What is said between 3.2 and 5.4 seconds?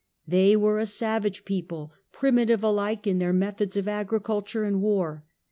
methods of agriculture and war.